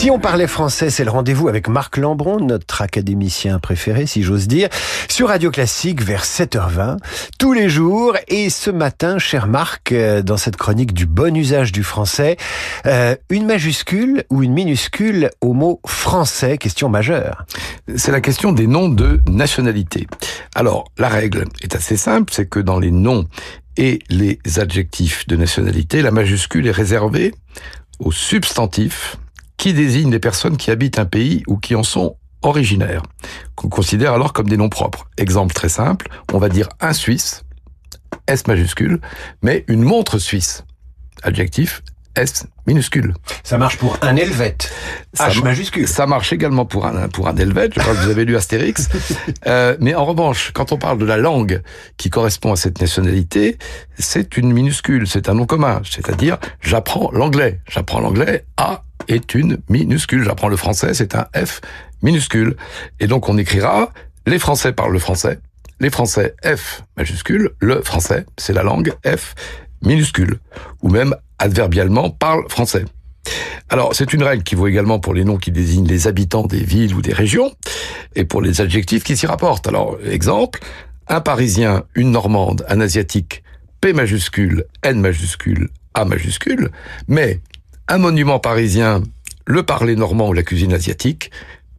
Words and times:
Si 0.00 0.10
on 0.10 0.18
parlait 0.18 0.46
français, 0.46 0.88
c'est 0.88 1.04
le 1.04 1.10
rendez-vous 1.10 1.48
avec 1.48 1.68
Marc 1.68 1.98
Lambron, 1.98 2.40
notre 2.40 2.80
académicien 2.80 3.58
préféré, 3.58 4.06
si 4.06 4.22
j'ose 4.22 4.48
dire, 4.48 4.70
sur 5.10 5.28
Radio 5.28 5.50
Classique 5.50 6.00
vers 6.00 6.24
7h20, 6.24 6.96
tous 7.38 7.52
les 7.52 7.68
jours. 7.68 8.16
Et 8.26 8.48
ce 8.48 8.70
matin, 8.70 9.18
cher 9.18 9.46
Marc, 9.46 9.92
euh, 9.92 10.22
dans 10.22 10.38
cette 10.38 10.56
chronique 10.56 10.94
du 10.94 11.04
bon 11.04 11.36
usage 11.36 11.70
du 11.70 11.82
français, 11.82 12.38
euh, 12.86 13.14
une 13.28 13.44
majuscule 13.44 14.24
ou 14.30 14.42
une 14.42 14.54
minuscule 14.54 15.28
au 15.42 15.52
mot 15.52 15.82
français, 15.86 16.56
question 16.56 16.88
majeure. 16.88 17.44
C'est 17.94 18.10
la 18.10 18.22
question 18.22 18.52
des 18.52 18.66
noms 18.66 18.88
de 18.88 19.20
nationalité. 19.28 20.06
Alors, 20.54 20.90
la 20.96 21.10
règle 21.10 21.44
est 21.60 21.74
assez 21.74 21.98
simple, 21.98 22.32
c'est 22.32 22.48
que 22.48 22.60
dans 22.60 22.78
les 22.78 22.90
noms 22.90 23.26
et 23.76 23.98
les 24.08 24.38
adjectifs 24.56 25.26
de 25.26 25.36
nationalité, 25.36 26.00
la 26.00 26.10
majuscule 26.10 26.66
est 26.68 26.70
réservée 26.70 27.34
aux 27.98 28.12
substantifs 28.12 29.18
qui 29.60 29.74
désignent 29.74 30.10
les 30.10 30.18
personnes 30.18 30.56
qui 30.56 30.70
habitent 30.70 30.98
un 30.98 31.04
pays 31.04 31.42
ou 31.46 31.58
qui 31.58 31.74
en 31.74 31.82
sont 31.82 32.16
originaires, 32.40 33.02
qu'on 33.56 33.68
considère 33.68 34.14
alors 34.14 34.32
comme 34.32 34.48
des 34.48 34.56
noms 34.56 34.70
propres. 34.70 35.04
Exemple 35.18 35.52
très 35.52 35.68
simple, 35.68 36.08
on 36.32 36.38
va 36.38 36.48
dire 36.48 36.66
un 36.80 36.94
Suisse, 36.94 37.42
S 38.26 38.46
majuscule, 38.46 39.02
mais 39.42 39.66
une 39.68 39.82
montre 39.82 40.18
suisse, 40.18 40.64
adjectif 41.22 41.82
S 42.16 42.46
minuscule. 42.66 43.12
Ça 43.44 43.58
marche 43.58 43.76
pour 43.76 43.98
un 44.00 44.16
helvète, 44.16 44.72
H 45.18 45.44
majuscule. 45.44 45.86
Ça 45.86 46.06
marche 46.06 46.32
également 46.32 46.64
pour 46.64 46.86
un 46.86 47.08
pour 47.08 47.28
un 47.28 47.36
helvète. 47.36 47.74
Je 47.74 47.80
crois 47.80 47.94
que 47.94 48.00
vous 48.00 48.10
avez 48.10 48.24
lu 48.24 48.36
Astérix. 48.36 48.88
euh, 49.46 49.76
mais 49.78 49.94
en 49.94 50.06
revanche, 50.06 50.52
quand 50.54 50.72
on 50.72 50.78
parle 50.78 50.96
de 50.96 51.04
la 51.04 51.18
langue 51.18 51.62
qui 51.98 52.08
correspond 52.08 52.52
à 52.52 52.56
cette 52.56 52.80
nationalité, 52.80 53.58
c'est 53.98 54.38
une 54.38 54.52
minuscule, 54.52 55.06
c'est 55.06 55.28
un 55.28 55.34
nom 55.34 55.44
commun. 55.44 55.82
C'est-à-dire, 55.84 56.38
j'apprends 56.62 57.10
l'anglais. 57.12 57.60
J'apprends 57.68 58.00
l'anglais. 58.00 58.46
A 58.56 58.84
est 59.10 59.34
une 59.34 59.58
minuscule. 59.68 60.24
J'apprends 60.24 60.48
le 60.48 60.56
français, 60.56 60.94
c'est 60.94 61.14
un 61.14 61.26
F 61.34 61.60
minuscule. 62.02 62.56
Et 62.98 63.06
donc 63.06 63.28
on 63.28 63.38
écrira 63.38 63.90
les 64.26 64.38
Français 64.38 64.72
parlent 64.72 64.92
le 64.92 64.98
français. 64.98 65.38
Les 65.80 65.90
Français 65.90 66.34
F 66.44 66.82
majuscule. 66.96 67.50
Le 67.58 67.82
français, 67.82 68.26
c'est 68.36 68.52
la 68.52 68.62
langue 68.62 68.92
F 69.04 69.34
minuscule. 69.82 70.38
Ou 70.82 70.90
même 70.90 71.14
adverbialement 71.38 72.10
parle 72.10 72.48
français. 72.48 72.84
Alors, 73.70 73.94
c'est 73.94 74.12
une 74.12 74.22
règle 74.22 74.42
qui 74.42 74.54
vaut 74.54 74.66
également 74.66 74.98
pour 74.98 75.14
les 75.14 75.24
noms 75.24 75.36
qui 75.36 75.52
désignent 75.52 75.86
les 75.86 76.06
habitants 76.06 76.46
des 76.46 76.62
villes 76.62 76.94
ou 76.94 77.02
des 77.02 77.12
régions, 77.12 77.52
et 78.14 78.24
pour 78.24 78.42
les 78.42 78.60
adjectifs 78.60 79.04
qui 79.04 79.16
s'y 79.16 79.26
rapportent. 79.26 79.68
Alors, 79.68 79.96
exemple, 80.04 80.60
un 81.08 81.20
Parisien, 81.20 81.84
une 81.94 82.10
Normande, 82.10 82.64
un 82.68 82.80
Asiatique, 82.80 83.42
P 83.80 83.92
majuscule, 83.92 84.64
N 84.82 85.00
majuscule, 85.00 85.70
A 85.94 86.04
majuscule, 86.04 86.70
mais 87.08 87.40
un 87.90 87.98
monument 87.98 88.38
parisien, 88.38 89.02
le 89.46 89.64
parler 89.64 89.96
normand 89.96 90.28
ou 90.28 90.32
la 90.32 90.44
cuisine 90.44 90.72
asiatique, 90.72 91.32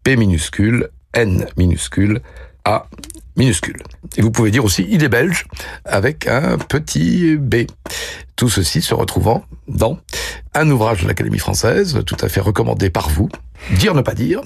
P 0.03 0.17
minuscule, 0.17 0.89
N 1.13 1.47
minuscule, 1.55 2.19
A 2.65 2.89
minuscule. 3.37 3.81
Et 4.17 4.21
vous 4.21 4.29
pouvez 4.29 4.51
dire 4.51 4.65
aussi 4.65 4.85
il 4.89 5.05
est 5.05 5.09
belge 5.09 5.45
avec 5.85 6.27
un 6.27 6.57
petit 6.57 7.37
B. 7.37 7.63
Tout 8.35 8.49
ceci 8.49 8.81
se 8.81 8.93
retrouvant 8.93 9.45
dans 9.69 9.99
un 10.53 10.69
ouvrage 10.69 11.03
de 11.03 11.07
l'Académie 11.07 11.39
française, 11.39 12.01
tout 12.05 12.17
à 12.19 12.27
fait 12.27 12.41
recommandé 12.41 12.89
par 12.89 13.09
vous, 13.09 13.29
Dire 13.69 13.93
ne 13.93 14.01
pas 14.01 14.13
dire. 14.13 14.41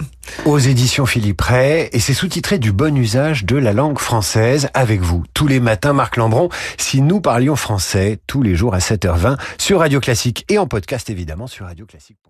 Aux 0.46 0.60
éditions 0.60 1.06
Philippe 1.06 1.42
Ray, 1.42 1.90
et 1.92 2.00
c'est 2.00 2.14
sous-titré 2.14 2.60
du 2.60 2.72
bon 2.72 2.96
usage 2.98 3.46
de 3.46 3.56
la 3.56 3.74
langue 3.74 3.98
française 3.98 4.70
avec 4.74 5.02
vous. 5.02 5.24
Tous 5.34 5.48
les 5.48 5.60
matins, 5.60 5.94
Marc 5.94 6.18
Lambron, 6.18 6.50
si 6.78 7.02
nous 7.02 7.22
parlions 7.22 7.56
français, 7.56 8.20
tous 8.28 8.44
les 8.44 8.56
jours 8.56 8.76
à 8.76 8.80
7h20, 8.80 9.40
sur 9.58 9.80
Radio 9.80 10.00
Classique 10.00 10.46
et 10.50 10.58
en 10.58 10.68
podcast 10.68 11.10
évidemment 11.10 11.48
sur 11.48 11.66
Radio 11.66 11.86
Classique. 11.86 12.26